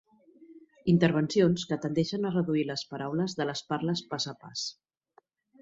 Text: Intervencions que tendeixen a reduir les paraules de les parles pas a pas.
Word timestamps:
Intervencions 0.93 1.67
que 1.73 1.77
tendeixen 1.83 2.25
a 2.29 2.33
reduir 2.37 2.65
les 2.71 2.87
paraules 2.95 3.39
de 3.41 3.49
les 3.51 3.65
parles 3.75 4.05
pas 4.15 4.29
a 4.33 4.37
pas. 4.47 4.69